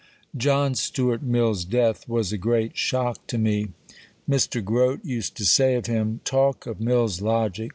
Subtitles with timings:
[0.35, 3.67] John Stuart Mill's death was a great shock to me.
[4.27, 4.65] Mr.
[4.65, 7.69] Grote used to say of him "Talk of Mill's Logic!